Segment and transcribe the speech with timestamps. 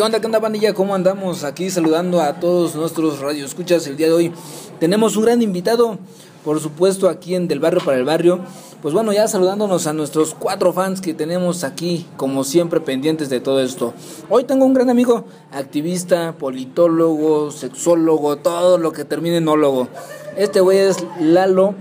[0.00, 0.72] ¿Qué onda, qué onda, pandilla?
[0.72, 1.44] ¿Cómo andamos?
[1.44, 4.32] Aquí saludando a todos nuestros radioescuchas el día de hoy.
[4.78, 5.98] Tenemos un gran invitado,
[6.42, 8.40] por supuesto, aquí en Del Barrio para el Barrio.
[8.80, 13.40] Pues bueno, ya saludándonos a nuestros cuatro fans que tenemos aquí, como siempre, pendientes de
[13.40, 13.92] todo esto.
[14.30, 19.88] Hoy tengo un gran amigo, activista, politólogo, sexólogo, todo lo que termine en ólogo.
[20.34, 21.74] Este güey es Lalo,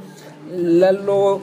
[0.54, 1.40] Lalo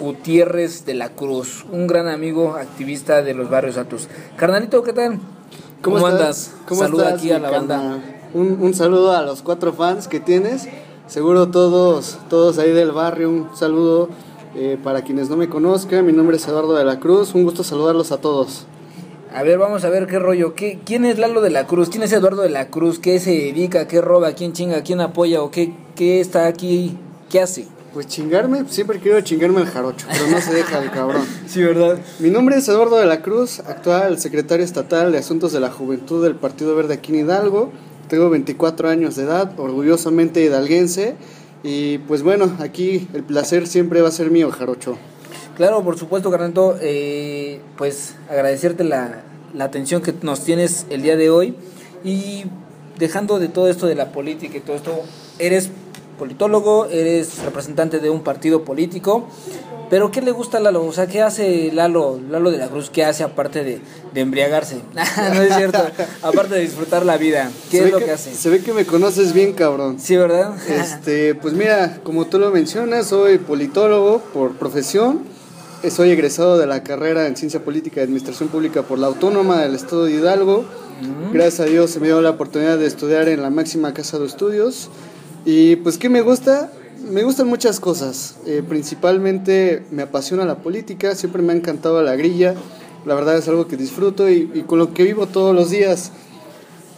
[0.00, 4.08] Gutiérrez de la Cruz, un gran amigo activista de los barrios altos.
[4.36, 5.20] Carnalito, ¿qué tal?
[5.82, 6.52] ¿Cómo, andas?
[6.66, 7.98] ¿Cómo Saluda estás, aquí a la banda.
[8.34, 10.68] Un, un saludo a los cuatro fans que tienes.
[11.06, 13.30] Seguro todos, todos ahí del barrio.
[13.30, 14.08] Un saludo
[14.56, 16.04] eh, para quienes no me conozcan.
[16.04, 17.34] Mi nombre es Eduardo de la Cruz.
[17.34, 18.66] Un gusto saludarlos a todos.
[19.32, 20.54] A ver, vamos a ver qué rollo.
[20.54, 21.90] ¿Qué, ¿Quién es Lalo de la Cruz?
[21.90, 22.98] ¿Quién es Eduardo de la Cruz?
[22.98, 23.86] ¿Qué se dedica?
[23.86, 24.32] ¿Qué roba?
[24.32, 24.82] ¿Quién chinga?
[24.82, 25.42] ¿Quién apoya?
[25.42, 26.96] ¿O qué, qué está aquí?
[27.28, 27.68] ¿Qué hace?
[27.96, 31.26] Pues chingarme, siempre quiero chingarme al jarocho, pero no se deja el cabrón.
[31.48, 31.98] Sí, ¿verdad?
[32.18, 36.22] Mi nombre es Eduardo de la Cruz, actual secretario estatal de Asuntos de la Juventud
[36.22, 37.72] del Partido Verde aquí en Hidalgo.
[38.10, 41.16] Tengo 24 años de edad, orgullosamente hidalguense.
[41.62, 44.98] Y pues bueno, aquí el placer siempre va a ser mío, jarocho.
[45.56, 46.76] Claro, por supuesto, Carnalito.
[46.82, 49.22] eh, pues agradecerte la,
[49.54, 51.54] la atención que nos tienes el día de hoy.
[52.04, 52.44] Y
[52.98, 55.00] dejando de todo esto de la política y todo esto,
[55.38, 55.70] eres
[56.16, 59.26] politólogo, eres representante de un partido político.
[59.88, 60.84] Pero ¿qué le gusta a Lalo?
[60.84, 62.90] O sea, ¿qué hace Lalo, Lalo de la Cruz?
[62.90, 63.80] ¿Qué hace aparte de,
[64.12, 64.80] de embriagarse?
[65.34, 65.78] no es cierto.
[66.22, 67.50] aparte de disfrutar la vida.
[67.70, 68.34] ¿Qué Se es lo que hace?
[68.34, 70.00] Se ve que me conoces bien, cabrón.
[70.00, 70.56] Sí, ¿verdad?
[70.68, 75.36] Este, pues mira, como tú lo mencionas, soy politólogo por profesión.
[75.82, 79.60] Eh, Soy egresado de la carrera en Ciencia Política y Administración Pública por la Autónoma
[79.60, 80.64] del Estado de Hidalgo.
[81.32, 84.26] Gracias a Dios se me dio la oportunidad de estudiar en la máxima casa de
[84.26, 84.88] estudios.
[85.46, 86.72] Y pues, ¿qué me gusta?
[87.08, 88.34] Me gustan muchas cosas.
[88.46, 92.56] Eh, principalmente me apasiona la política, siempre me ha encantado la grilla.
[93.04, 96.10] La verdad es algo que disfruto y, con lo que vivo todos los días.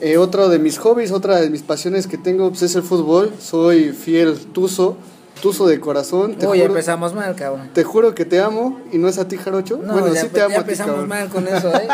[0.00, 3.34] Eh, otro de mis hobbies, otra de mis pasiones que tengo pues, es el fútbol.
[3.38, 4.96] Soy fiel tuzo,
[5.40, 6.34] tuzo de corazón.
[6.36, 7.70] Te, Uy, juro, empezamos mal, cabrón.
[7.72, 9.78] te juro que te amo y no es a ti, Jarocho.
[9.78, 11.88] No, bueno, ya, sí te ya amo a ti, empezamos mal con eso, ¿eh?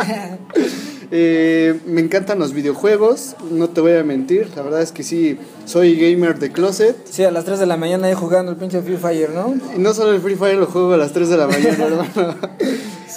[1.16, 4.49] Eh, me encantan los videojuegos, no te voy a mentir.
[4.56, 6.97] La verdad es que sí, soy gamer de closet.
[7.06, 9.54] Sí, a las 3 de la mañana ahí jugando el pinche Free Fire, ¿no?
[9.77, 12.37] Y no solo el Free Fire lo juego a las 3 de la mañana, hermano.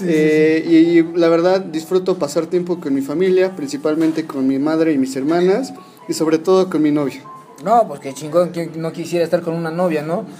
[0.02, 4.92] Eh, Y, y la verdad disfruto pasar tiempo con mi familia, principalmente con mi madre
[4.94, 5.74] y mis hermanas,
[6.08, 7.24] y sobre todo con mi novia.
[7.64, 10.26] No, pues qué chingón, que no quisiera estar con una novia, ¿no?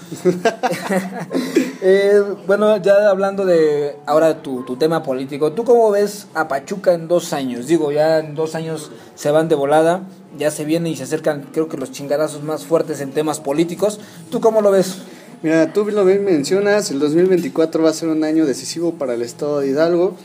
[1.80, 6.92] Eh, bueno, ya hablando de ahora tu, tu tema político, ¿tú cómo ves a Pachuca
[6.92, 7.68] en dos años?
[7.68, 10.02] Digo, ya en dos años se van de volada,
[10.36, 14.00] ya se vienen y se acercan, creo que los chingadazos más fuertes en temas políticos.
[14.28, 14.98] ¿Tú cómo lo ves?
[15.40, 19.22] Mira, tú lo bien mencionas, el 2024 va a ser un año decisivo para el
[19.22, 20.16] estado de Hidalgo.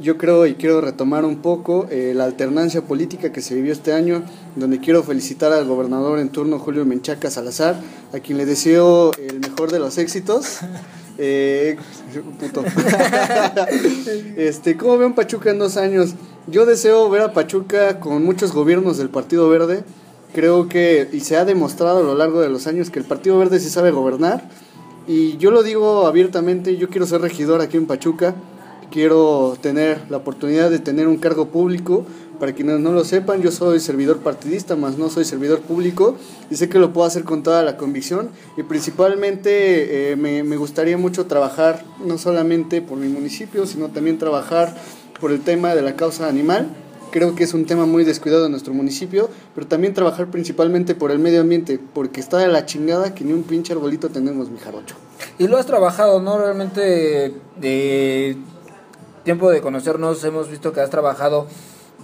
[0.00, 3.92] Yo creo y quiero retomar un poco eh, la alternancia política que se vivió este
[3.92, 4.22] año,
[4.56, 7.78] donde quiero felicitar al gobernador en turno Julio Menchaca Salazar,
[8.14, 10.60] a quien le deseo el mejor de los éxitos.
[11.22, 11.76] Eh,
[12.38, 12.64] puto.
[14.38, 16.14] este, ¿Cómo ven Pachuca en dos años?
[16.46, 19.84] Yo deseo ver a Pachuca con muchos gobiernos del Partido Verde.
[20.32, 23.36] Creo que, y se ha demostrado a lo largo de los años, que el Partido
[23.36, 24.48] Verde sí sabe gobernar.
[25.06, 28.34] Y yo lo digo abiertamente, yo quiero ser regidor aquí en Pachuca.
[28.90, 32.04] Quiero tener la oportunidad de tener un cargo público.
[32.40, 36.16] Para quienes no lo sepan, yo soy servidor partidista, más no soy servidor público.
[36.50, 38.30] Y sé que lo puedo hacer con toda la convicción.
[38.56, 44.74] Y principalmente eh, me, gustaría mucho trabajar, no solamente por mi municipio, sino también trabajar
[45.20, 46.68] por el tema de la causa animal.
[47.12, 51.10] Creo que es un tema muy descuidado en nuestro municipio, pero también trabajar principalmente por
[51.12, 54.58] el medio ambiente, porque está de la chingada que ni un pinche arbolito tenemos, mi
[54.58, 54.96] jarocho.
[55.38, 56.38] Y lo has trabajado, ¿no?
[56.38, 58.36] Realmente de
[59.24, 61.46] tiempo de conocernos hemos visto que has trabajado,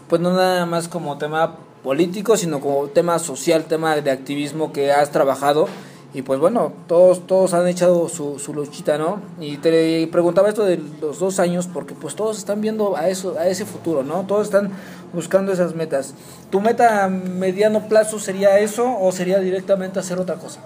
[0.09, 4.93] pues no nada más como tema político, sino como tema social, tema de activismo que
[4.93, 5.69] has trabajado.
[6.15, 9.21] Y pues bueno, todos, todos han echado su, su luchita, ¿no?
[9.39, 13.37] Y te preguntaba esto de los dos años, porque pues todos están viendo a eso,
[13.39, 14.25] a ese futuro, ¿no?
[14.27, 14.71] Todos están
[15.13, 16.15] buscando esas metas.
[16.51, 20.61] ¿Tu meta a mediano plazo sería eso o sería directamente hacer otra cosa?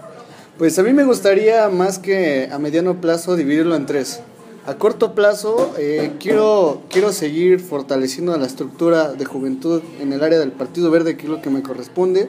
[0.57, 4.21] Pues a mí me gustaría más que a mediano plazo dividirlo en tres.
[4.67, 10.39] A corto plazo eh, quiero, quiero seguir fortaleciendo la estructura de juventud en el área
[10.39, 12.29] del Partido Verde, que es lo que me corresponde.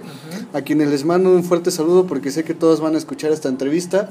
[0.54, 3.50] A quienes les mando un fuerte saludo porque sé que todos van a escuchar esta
[3.50, 4.10] entrevista.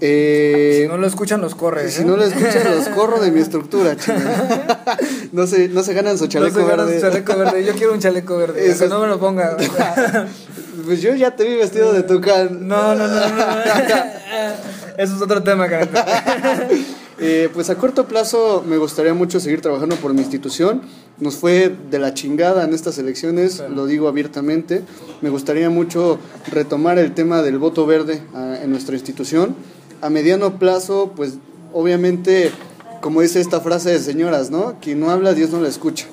[0.00, 1.92] Eh, Si no lo escuchan, los corres.
[1.94, 2.04] si ¿eh?
[2.04, 3.96] no lo escuchan, los corro de mi estructura.
[5.32, 6.94] No se, no se ganan su chaleco no se verde.
[6.94, 7.64] su chaleco verde.
[7.64, 8.66] Yo quiero un chaleco verde.
[8.70, 9.56] Eso que no me lo ponga.
[10.86, 12.66] Pues yo ya te vi vestido de tucán.
[12.66, 13.46] No, no, no, no.
[14.96, 16.06] Eso es otro tema, carita.
[17.20, 20.82] Eh, pues a corto plazo me gustaría mucho seguir trabajando por mi institución.
[21.18, 24.82] Nos fue de la chingada en estas elecciones, lo digo abiertamente.
[25.20, 26.20] Me gustaría mucho
[26.50, 29.56] retomar el tema del voto verde ah, en nuestra institución.
[30.00, 31.34] A mediano plazo, pues
[31.72, 32.52] obviamente,
[33.00, 34.76] como dice esta frase de señoras, ¿no?
[34.80, 36.06] Quien no habla, Dios no la escucha.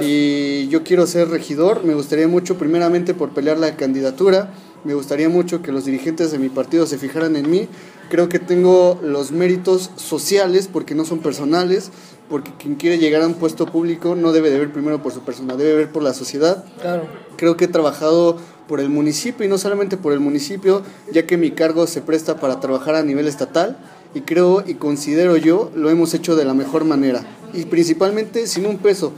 [0.00, 4.52] Y yo quiero ser regidor, me gustaría mucho primeramente por pelear la candidatura,
[4.84, 7.68] me gustaría mucho que los dirigentes de mi partido se fijaran en mí.
[8.10, 11.90] Creo que tengo los méritos sociales porque no son personales,
[12.28, 15.20] porque quien quiere llegar a un puesto público no debe de ver primero por su
[15.20, 16.64] persona, debe ver por la sociedad.
[16.80, 17.06] Claro.
[17.36, 20.82] Creo que he trabajado por el municipio y no solamente por el municipio,
[21.12, 23.78] ya que mi cargo se presta para trabajar a nivel estatal
[24.14, 28.66] y creo y considero yo lo hemos hecho de la mejor manera y principalmente sin
[28.66, 29.12] un peso.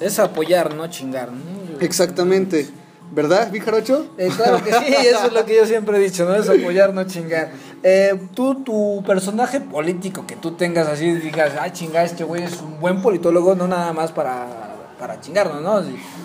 [0.00, 1.30] Es apoyar, no chingar.
[1.32, 1.80] ¿no?
[1.80, 2.68] Exactamente.
[3.12, 4.06] ¿Verdad, Vijarocho?
[4.18, 6.34] Eh, claro que sí, eso es lo que yo siempre he dicho, ¿no?
[6.34, 7.52] Es apoyar, no chingar.
[7.82, 12.60] Eh, tú, tu personaje político que tú tengas así, digas, ah, chinga, este güey es
[12.60, 14.46] un buen politólogo, no nada más para,
[14.98, 15.82] para chingarnos, ¿no?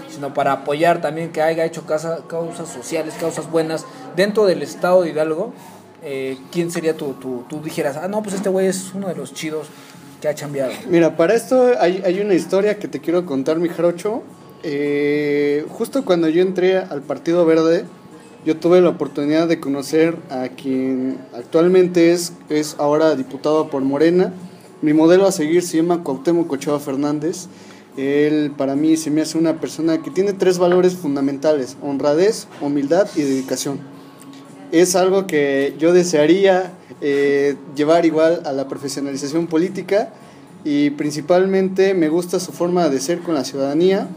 [0.10, 3.86] Sino para apoyar también que haya hecho casa, causas sociales, causas buenas
[4.16, 5.54] dentro del estado de Hidalgo.
[6.02, 9.16] Eh, ¿Quién sería tu, tu, tú dijeras, ah, no, pues este güey es uno de
[9.16, 9.68] los chidos
[10.22, 10.72] que ha chambeado?
[10.88, 14.24] Mira, para esto hay, hay una historia que te quiero contar, mi jarocho.
[14.64, 17.86] Eh, justo cuando yo entré al Partido Verde,
[18.46, 24.34] yo tuve la oportunidad de conocer a quien actualmente es, es ahora diputado por Morena.
[24.82, 27.48] Mi modelo a seguir se llama Cuauhtémoc Ochoa Fernández.
[27.98, 33.10] Él para mí se me hace una persona que tiene tres valores fundamentales, honradez, humildad
[33.16, 33.80] y dedicación.
[34.72, 40.14] Es algo que yo desearía eh, llevar igual a la profesionalización política
[40.64, 44.08] y principalmente me gusta su forma de ser con la ciudadanía,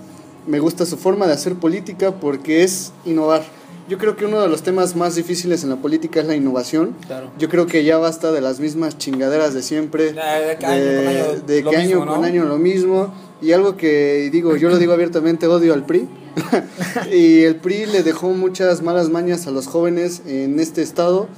[0.47, 3.43] me gusta su forma de hacer política porque es innovar.
[3.89, 6.95] Yo creo que uno de los temas más difíciles en la política es la innovación.
[7.07, 7.31] Claro.
[7.39, 10.85] Yo creo que ya basta de las mismas chingaderas de siempre, Ya, de que año
[10.85, 12.15] con año de lo que año mismo, ¿no?
[12.15, 13.15] con año lo mismo.
[13.41, 16.09] Y algo que digo, yo lo digo abiertamente, odio al PRI.
[17.13, 21.29] y el PRI le dejó muchas malas mañas a los jóvenes en este estado.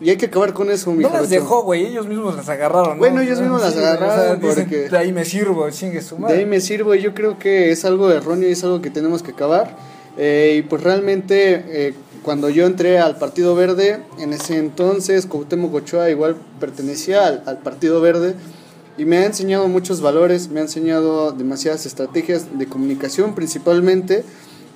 [0.00, 2.92] Y hay que acabar con eso, mi No las dejó, güey, ellos mismos las agarraron.
[2.92, 2.98] ¿no?
[2.98, 6.16] Bueno, ellos mismos las o sea, agarraron dicen, porque- De ahí me sirvo, chingue su
[6.18, 8.90] De ahí me sirvo y yo creo que es algo erróneo y es algo que
[8.90, 9.76] tenemos que acabar.
[10.16, 15.74] Eh, y pues realmente eh, cuando yo entré al Partido Verde, en ese entonces Cuauhtémoc
[15.74, 18.34] Ochoa igual pertenecía al, al Partido Verde
[18.96, 24.24] y me ha enseñado muchos valores, me ha enseñado demasiadas estrategias de comunicación principalmente.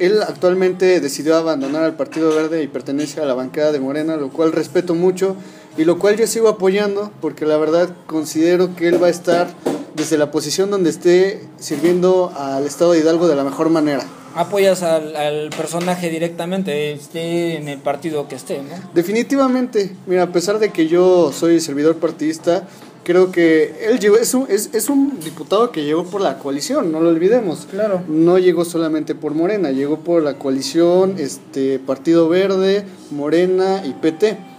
[0.02, 4.30] Él actualmente decidió abandonar al Partido Verde y pertenece a la bancada de Morena, lo
[4.30, 5.36] cual respeto mucho
[5.78, 9.46] y lo cual yo sigo apoyando porque la verdad considero que él va a estar
[9.94, 14.04] desde la posición donde esté sirviendo al Estado de Hidalgo de la mejor manera.
[14.34, 18.74] Apoyas al, al personaje directamente, esté en el partido que esté, ¿no?
[18.94, 22.66] Definitivamente, mira, a pesar de que yo soy servidor partidista,
[23.04, 26.92] creo que él llegó, es un, es, es un diputado que llegó por la coalición,
[26.92, 27.66] no lo olvidemos.
[27.70, 28.02] Claro.
[28.08, 34.51] No llegó solamente por Morena, llegó por la coalición, este Partido Verde, Morena y PT.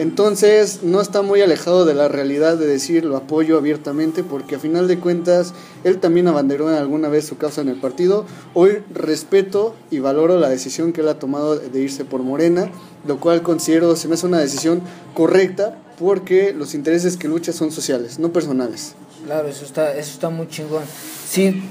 [0.00, 4.58] Entonces no está muy alejado de la realidad de decir lo apoyo abiertamente porque a
[4.58, 5.52] final de cuentas
[5.84, 8.24] él también abanderó alguna vez su causa en el partido.
[8.54, 12.70] Hoy respeto y valoro la decisión que él ha tomado de irse por Morena,
[13.06, 14.80] lo cual considero se me hace una decisión
[15.12, 18.94] correcta porque los intereses que lucha son sociales, no personales.
[19.26, 20.84] Claro, eso está, eso está muy chingón.
[21.28, 21.62] Sí,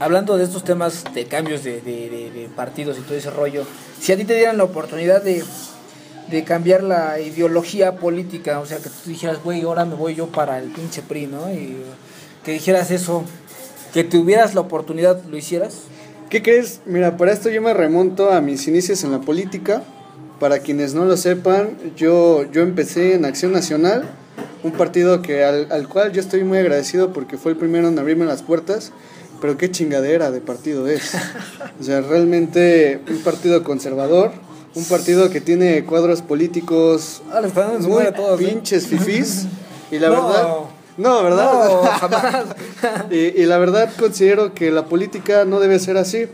[0.00, 3.64] hablando de estos temas de cambios de, partidos y todo ese rollo,
[3.98, 5.42] si a ti te dieran la oportunidad de,
[6.30, 10.28] de cambiar la ideología política, o sea, que tú dijeras, güey, ahora me voy yo
[10.28, 11.52] para el pinche PRI, ¿no?
[11.52, 11.76] Y
[12.44, 13.24] que dijeras eso,
[13.92, 15.82] que tuvieras la oportunidad, ¿lo hicieras?
[16.30, 16.80] ¿Qué crees?
[16.86, 19.82] Mira, para esto yo me remonto a mis inicios en la política.
[20.40, 24.04] Para quienes no lo sepan, yo, yo empecé en Acción Nacional,
[24.64, 27.98] un partido que al, al cual yo estoy muy agradecido porque fue el primero en
[27.98, 28.90] abrirme las puertas,
[29.40, 31.12] pero qué chingadera de partido es.
[31.80, 34.32] O sea, realmente un partido conservador,
[34.74, 37.40] un partido que tiene cuadros políticos Ah,
[37.80, 38.44] muy a todos, ¿eh?
[38.46, 39.46] pinches fifís.
[39.90, 40.26] Y la No.
[40.28, 40.48] verdad...
[40.96, 41.52] No, ¿verdad?
[41.68, 42.44] No, jamás.
[43.10, 46.26] y, y la verdad considero que la política no debe ser así.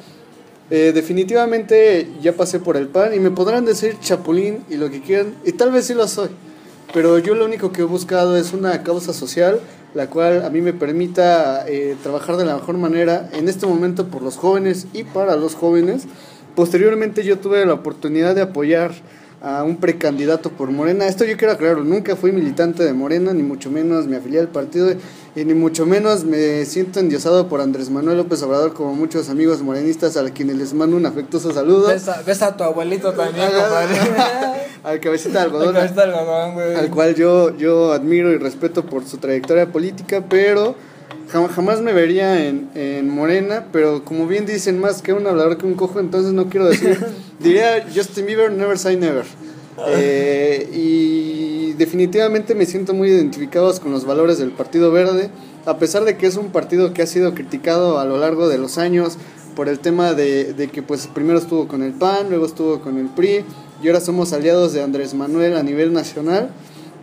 [0.71, 5.01] Eh, definitivamente ya pasé por el PAN y me podrán decir chapulín y lo que
[5.01, 6.29] quieran, y tal vez sí lo soy,
[6.95, 9.59] pero yo lo único que he buscado es una causa social,
[9.95, 14.07] la cual a mí me permita eh, trabajar de la mejor manera en este momento
[14.07, 16.05] por los jóvenes y para los jóvenes.
[16.55, 18.93] Posteriormente yo tuve la oportunidad de apoyar
[19.43, 21.07] a un precandidato por Morena.
[21.07, 24.49] Esto yo quiero aclararlo, nunca fui militante de Morena, ni mucho menos me afilié al
[24.49, 24.93] partido
[25.35, 29.63] y ni mucho menos me siento endiosado por Andrés Manuel López Obrador como muchos amigos
[29.63, 31.89] morenistas a quienes les mando un afectuoso saludo.
[31.89, 33.97] Ves a, tu abuelito también, compadre.
[34.85, 35.69] al cabecita de algodón.
[35.69, 36.75] Al cabecita de algodón, güey.
[36.75, 40.75] Al cual yo, yo admiro y respeto por su trayectoria política, pero
[41.31, 45.67] jamás, me vería en, en Morena, pero como bien dicen, más que un hablador que
[45.67, 46.99] un cojo, entonces no quiero decir.
[47.39, 49.25] diría Justin Bieber, never say never.
[49.89, 55.31] Eh, y definitivamente me siento muy identificado con los valores del Partido Verde,
[55.67, 58.59] a pesar de que es un partido que ha sido criticado a lo largo de
[58.59, 59.17] los años
[59.55, 62.99] por el tema de, de que pues primero estuvo con el PAN, luego estuvo con
[62.99, 63.45] el PRI
[63.83, 66.51] y ahora somos aliados de Andrés Manuel a nivel nacional.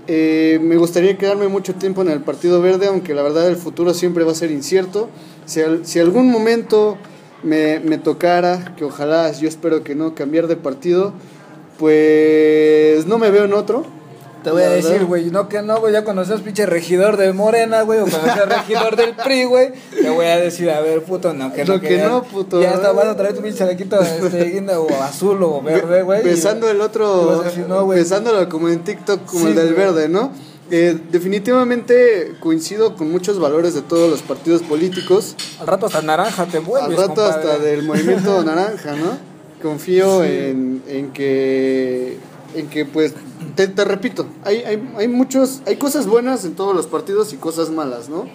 [0.08, 3.94] Eh, me gustaría quedarme mucho tiempo en el Partido Verde, aunque la verdad el futuro
[3.94, 5.10] siempre va a ser incierto.
[5.46, 6.98] Si, si algún momento
[7.44, 11.14] me, me tocara, que ojalá, yo espero que no, cambiar de partido,
[11.78, 13.86] pues no me veo en otro.
[14.48, 17.34] Te voy a decir, güey, no que no, güey, ya cuando seas pinche regidor de
[17.34, 21.04] Morena, güey, o cuando seas regidor del PRI, güey, te voy a decir, a ver,
[21.04, 23.58] puto, no, que no, Lo que no, puto, Ya está, vas a traer tu pinche
[23.58, 26.24] chalequito este, guinda, o azul o verde, güey.
[26.24, 30.32] Besando el otro, no, besándolo como en TikTok, como Sí, el del verde, ¿no?
[30.72, 35.36] Eh, definitivamente coincido con muchos valores de todos los partidos políticos.
[35.60, 37.51] Al rato hasta naranja te vuelves, Al rato compadre.
[37.51, 39.18] hasta del movimiento naranja, ¿no?
[39.62, 42.18] Confío en, en que,
[42.56, 43.13] en que pues,
[43.56, 47.38] te, te repito, hay, hay, hay muchos, hay cosas buenas en todos los partidos y
[47.38, 48.25] cosas malas, ¿no?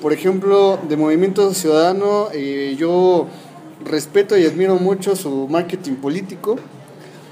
[0.00, 3.26] Por ejemplo, de Movimiento Ciudadano, eh, yo
[3.84, 6.56] respeto y admiro mucho su marketing político.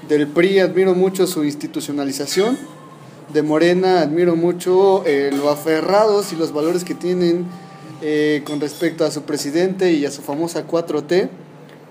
[0.09, 2.57] Del PRI admiro mucho su institucionalización.
[3.33, 7.45] De Morena admiro mucho eh, lo aferrados y los valores que tienen
[8.01, 11.29] eh, con respecto a su presidente y a su famosa 4T.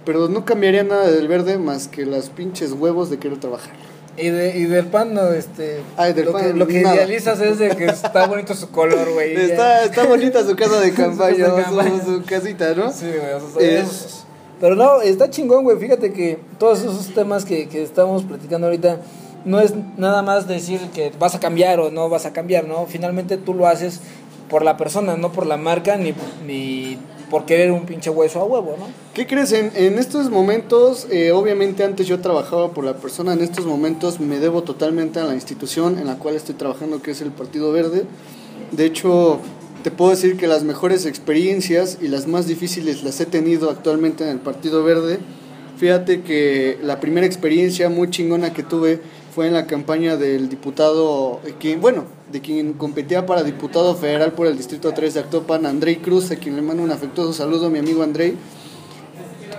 [0.04, 3.72] Pero no cambiaría nada del verde más que las pinches huevos de querer trabajar.
[4.18, 5.82] Y, de, y del pan, no, este.
[5.96, 9.12] Ay, del lo pan, que, lo que idealizas es de que está bonito su color,
[9.12, 9.34] güey.
[9.36, 12.04] Está, está bonita su casa de campaña, Su campaña.
[12.04, 12.90] su casita, ¿no?
[12.92, 14.24] Sí, güey, o sea, Es- es-
[14.60, 15.76] Pero no, está chingón, güey.
[15.78, 19.00] Fíjate que todos esos temas que, que estamos platicando ahorita
[19.44, 22.86] no es nada más decir que vas a cambiar o no vas a cambiar, ¿no?
[22.86, 24.00] Finalmente tú lo haces
[24.48, 26.14] por la persona, no por la marca ni,
[26.46, 26.98] ni
[27.30, 28.86] por querer un pinche hueso a huevo, ¿no?
[29.14, 29.52] ¿Qué crees?
[29.52, 34.20] En, en estos momentos, eh, obviamente antes yo trabajaba por la persona, en estos momentos
[34.20, 37.72] me debo totalmente a la institución en la cual estoy trabajando, que es el Partido
[37.72, 38.04] Verde.
[38.72, 39.40] De hecho,
[39.82, 44.24] te puedo decir que las mejores experiencias y las más difíciles las he tenido actualmente
[44.24, 45.18] en el Partido Verde.
[45.76, 49.00] Fíjate que la primera experiencia muy chingona que tuve
[49.34, 54.46] fue en la campaña del diputado, quien, bueno, de quien competía para diputado federal por
[54.46, 57.78] el Distrito 3 de Actopan, Andrei Cruz, a quien le mando un afectuoso saludo, mi
[57.78, 58.36] amigo Andrei.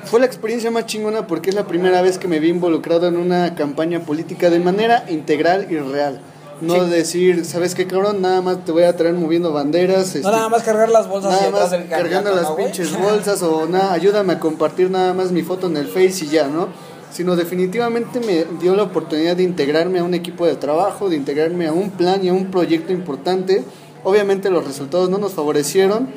[0.05, 3.17] Fue la experiencia más chingona porque es la primera vez que me vi involucrado en
[3.17, 6.21] una campaña política de manera integral y real.
[6.61, 6.89] No Sí.
[6.89, 8.21] decir, ¿sabes qué cabrón?
[8.21, 9.97] Nada más te voy a traer moviendo banderas.
[9.97, 13.93] No este, nada más cargar las bolsas nada más cargando las pinches bolsas o nada,
[13.93, 16.69] ayúdame a compartir nada más mi foto en el Face y ya, ¿no?
[17.11, 21.67] Sino definitivamente me dio la oportunidad de integrarme a un equipo de trabajo, de integrarme
[21.67, 23.63] a un plan y a un proyecto importante.
[24.03, 26.07] Obviamente los resultados no nos favorecieron,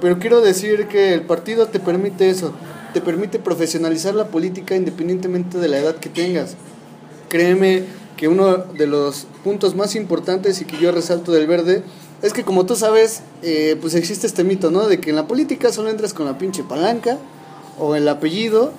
[0.00, 2.52] pero quiero decir que el partido te permite eso,
[2.94, 6.56] te permite profesionalizar la política independientemente de la edad que tengas.
[7.28, 7.84] Créeme
[8.16, 11.82] que uno de los puntos más importantes y que yo resalto del verde
[12.22, 14.88] es que como tú sabes, eh, pues existe este mito, ¿no?
[14.88, 17.18] De que en la política solo entras con la pinche palanca
[17.78, 18.72] o el apellido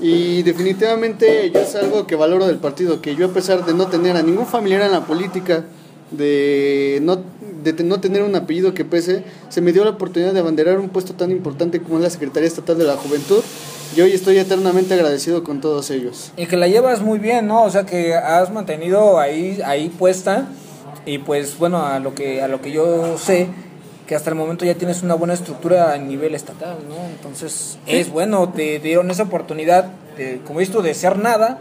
[0.00, 3.88] y definitivamente yo es algo que valoro del partido, que yo a pesar de no
[3.88, 5.64] tener a ningún familiar en la política,
[6.10, 7.18] de no,
[7.62, 10.88] de no tener un apellido que pese, se me dio la oportunidad de abanderar un
[10.88, 13.42] puesto tan importante como la Secretaría Estatal de la Juventud
[13.96, 16.32] y hoy estoy eternamente agradecido con todos ellos.
[16.36, 17.62] Y que la llevas muy bien, ¿no?
[17.62, 20.48] O sea que has mantenido ahí, ahí puesta.
[21.04, 23.48] Y pues bueno, a lo que, a lo que yo sé,
[24.12, 26.96] que hasta el momento ya tienes una buena estructura a nivel estatal, ¿no?
[27.06, 29.86] Entonces es bueno, te dieron esa oportunidad,
[30.18, 31.60] de, como tú, de ser nada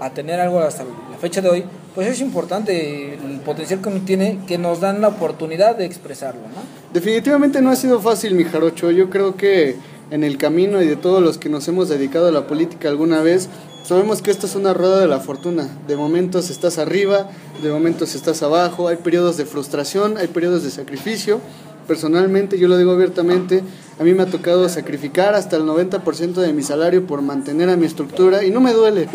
[0.00, 1.64] a tener algo hasta la fecha de hoy.
[1.94, 6.62] Pues es importante el potencial que tiene, que nos dan la oportunidad de expresarlo, ¿no?
[6.94, 8.90] Definitivamente no ha sido fácil, mi jarocho.
[8.90, 9.76] Yo creo que
[10.10, 13.20] en el camino y de todos los que nos hemos dedicado a la política alguna
[13.20, 13.50] vez,
[13.84, 15.68] sabemos que esta es una rueda de la fortuna.
[15.86, 17.28] De momentos estás arriba,
[17.62, 21.38] de momentos estás abajo, hay periodos de frustración, hay periodos de sacrificio.
[21.86, 23.62] Personalmente, yo lo digo abiertamente,
[23.98, 27.76] a mí me ha tocado sacrificar hasta el 90% de mi salario por mantener a
[27.76, 29.08] mi estructura y no me duele,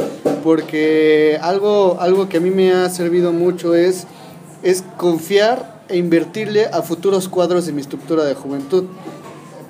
[0.43, 4.05] porque algo, algo que a mí me ha servido mucho es,
[4.63, 8.85] es confiar e invertirle a futuros cuadros de mi estructura de juventud.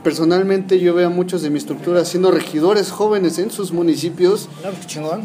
[0.03, 4.47] Personalmente yo veo a muchos de mi estructura siendo regidores jóvenes en sus municipios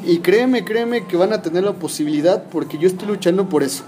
[0.05, 3.85] y créeme, créeme que van a tener la posibilidad porque yo estoy luchando por eso.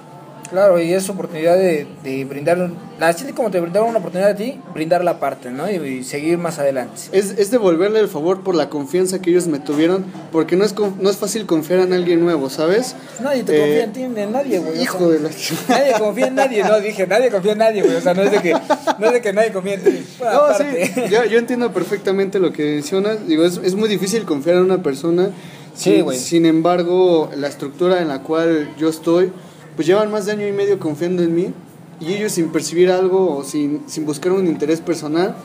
[0.51, 2.71] Claro, y es oportunidad de, de brindar,
[3.01, 5.69] así como te brindaron una oportunidad a ti, brindar la parte, ¿no?
[5.71, 6.95] Y, y seguir más adelante.
[7.13, 10.75] Es, es devolverle el favor por la confianza que ellos me tuvieron, porque no es,
[10.79, 12.95] no es fácil confiar en alguien nuevo, ¿sabes?
[13.23, 14.79] Nadie te Eh, confía en ti, en nadie, güey.
[14.79, 15.31] o Hijo sea, de la...
[15.69, 17.97] Nadie confía en nadie, no, dije, nadie confía en nadie, güey.
[17.97, 20.07] O sea, no es de que, no es de que nadie confía en ti.
[20.19, 20.93] Bueno, No, aparte.
[20.95, 23.27] sí, yo, yo entiendo perfectamente lo que mencionas.
[23.27, 25.31] Digo, es, es muy difícil confiar en una persona.
[25.75, 26.19] Sí, Sin- güey.
[26.19, 29.33] Sin embargo, la estructura en la cual yo estoy,
[29.77, 31.53] pues llevan más de año y medio confiando en mí.
[32.01, 35.37] Y ellos sin percibir algo o sin, sin buscar un interés personal.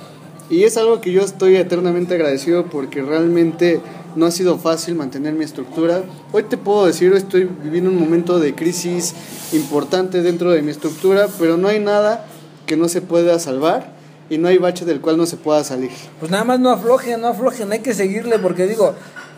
[0.49, 3.81] Y es algo que yo estoy eternamente agradecido porque realmente
[4.15, 6.03] no ha sido fácil mantener mi estructura.
[6.31, 9.13] Hoy te puedo decir, estoy viviendo un momento de crisis
[9.51, 12.25] importante dentro de mi estructura, pero no hay nada
[12.65, 13.93] que no se pueda salvar
[14.29, 15.91] y no hay bache del cual no se pueda salir.
[16.19, 18.95] Pues nada más no aflojen, no aflojen, hay que seguirle porque digo,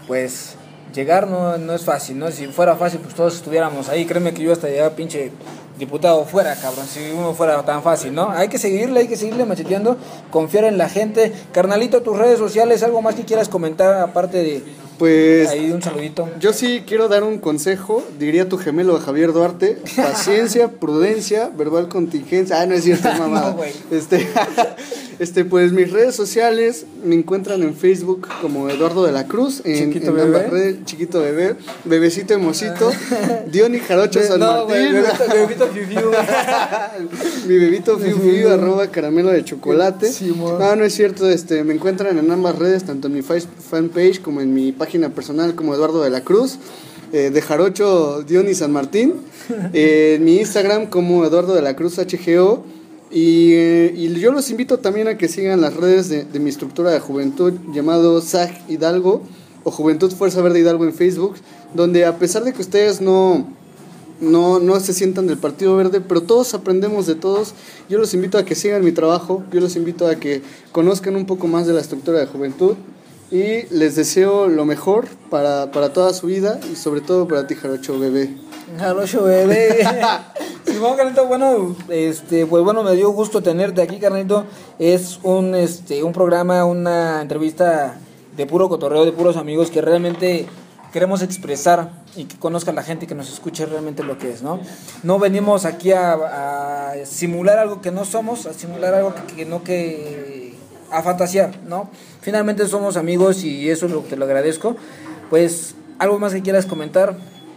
[0.08, 0.56] pues
[0.94, 2.32] llegar no, no es fácil, ¿no?
[2.32, 5.32] Si fuera fácil, pues todos estuviéramos ahí, créeme que yo hasta ya pinche
[5.78, 8.30] diputado fuera, cabrón, si uno fuera tan fácil, ¿no?
[8.30, 9.98] Hay que seguirle, hay que seguirle macheteando,
[10.30, 11.34] confiar en la gente.
[11.52, 14.64] Carnalito, tus redes sociales, algo más que quieras comentar aparte de
[14.98, 16.30] Pues ahí un saludito.
[16.40, 22.62] yo sí quiero dar un consejo, diría tu gemelo Javier Duarte, paciencia, prudencia, verbal contingencia.
[22.62, 23.56] Ah, no es cierto, mamada.
[23.92, 24.28] No, este,
[25.20, 29.92] este, pues mis redes sociales me encuentran en Facebook como Eduardo de la Cruz, en,
[29.92, 30.48] Chiquito en bebé.
[30.48, 32.92] redes, chiquito bebé, bebecito hermosito,
[33.48, 34.94] Diony Jarocho San no, Martín.
[34.94, 36.12] bebito, bebito fiu.
[37.48, 40.12] Mi bebito fiu fiu, arroba caramelo de chocolate.
[40.12, 40.58] Sí, mo.
[40.58, 44.42] no, no es cierto, este, me encuentran en ambas redes, tanto en mi fanpage como
[44.42, 46.58] en mi página personal como Eduardo de la Cruz,
[47.14, 49.16] eh, de Jarocho Diony San Martín,
[49.74, 52.64] eh, en mi Instagram como Eduardo de la Cruz HGO.
[53.10, 56.50] Y, eh, y yo los invito también a que sigan las redes de, de mi
[56.50, 59.22] estructura de juventud llamado SAG Hidalgo
[59.64, 61.36] o Juventud Fuerza Verde Hidalgo en Facebook,
[61.74, 63.48] donde a pesar de que ustedes no,
[64.22, 67.54] no, no se sientan del Partido Verde, pero todos aprendemos de todos.
[67.90, 71.26] Yo los invito a que sigan mi trabajo, yo los invito a que conozcan un
[71.26, 72.76] poco más de la estructura de juventud
[73.32, 77.56] y les deseo lo mejor para, para toda su vida y sobre todo para ti,
[77.56, 78.36] Jarocho Bebé.
[78.78, 79.86] Jarocho bebé.
[80.66, 84.46] Simón Carnito, bueno, este, pues bueno, me dio gusto tenerte aquí, Carnito.
[84.80, 87.98] Es un este un programa, una entrevista
[88.36, 90.48] de puro cotorreo, de puros amigos que realmente
[90.94, 94.60] queremos expresar y que conozca la gente que nos escuche realmente lo que es, ¿no?
[95.04, 99.46] No venimos aquí a, a simular algo que no somos, a simular algo que, que
[99.46, 100.21] no que
[100.92, 101.90] a fantasear, ¿no?
[102.22, 104.76] Finalmente somos amigos y eso es lo que te lo agradezco.
[105.30, 107.16] Pues algo más que quieras comentar.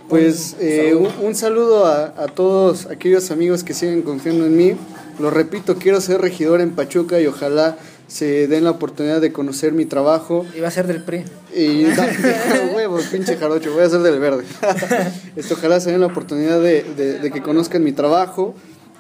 [0.09, 1.13] Pues Un eh, saludo.
[1.21, 4.77] un, un saludo a, a todos aquellos amigos que siguen confiando en mí.
[5.19, 9.73] Lo repito, quiero ser regidor en Pachuca y ojalá se den la oportunidad de conocer
[9.73, 10.45] mi trabajo.
[10.57, 11.25] Iba a ser del PRI.
[11.57, 11.87] Y
[12.75, 14.45] huevos, pinche jarocho, voy a ser del verde.
[15.37, 18.55] Esto ojalá se den la oportunidad de, de- de que conozcan mi trabajo.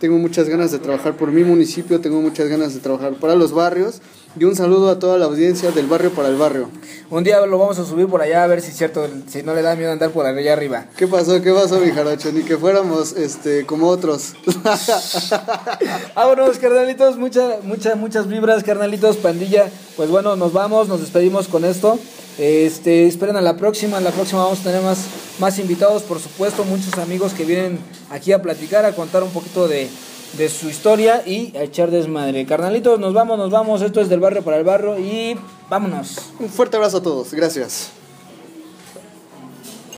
[0.04, 3.52] Tengo muchas ganas de trabajar por mi municipio, tengo muchas ganas de trabajar para los
[3.52, 4.02] barrios.
[4.38, 6.68] Y un saludo a toda la audiencia del barrio para el barrio.
[7.08, 9.54] Un día lo vamos a subir por allá a ver si es cierto, si no
[9.54, 10.88] le da miedo andar por allá arriba.
[10.98, 11.40] ¿Qué pasó?
[11.40, 12.32] ¿Qué pasó, mi jarocho?
[12.32, 14.34] Ni que fuéramos este, como otros.
[16.14, 19.70] Vámonos, carnalitos, muchas, muchas, muchas vibras, carnalitos, pandilla.
[19.96, 21.98] Pues bueno, nos vamos, nos despedimos con esto.
[22.38, 25.04] Este, esperen a la próxima, la próxima vamos a tener más,
[25.38, 27.78] más invitados, por supuesto, muchos amigos que vienen
[28.10, 29.88] aquí a platicar, a contar un poquito de,
[30.36, 32.44] de su historia y a echar desmadre.
[32.44, 35.36] Carnalitos, nos vamos, nos vamos, esto es del barrio para el barrio y
[35.70, 36.16] vámonos.
[36.40, 38.03] Un fuerte abrazo a todos, gracias.